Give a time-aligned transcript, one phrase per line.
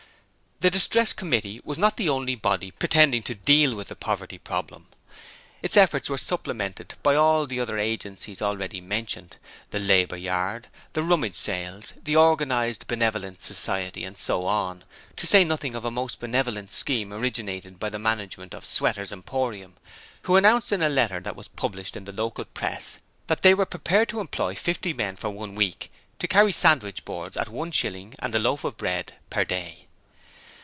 [0.59, 4.85] The Distress Committee was not the only body pretending to 'deal' with the poverty 'problem':
[5.63, 9.37] its efforts were supplemented by all the other agencies already mentioned
[9.71, 14.83] the Labour Yard, the Rummage Sales, the Organized Benevolence Society, and so on,
[15.17, 19.73] to say nothing of a most benevolent scheme originated by the management of Sweater's Emporium,
[20.25, 23.65] who announced in a letter that was published in the local Press that they were
[23.65, 25.89] prepared to employ fifty men for one week
[26.19, 29.87] to carry sandwich boards at one shilling and a loaf of bread per day.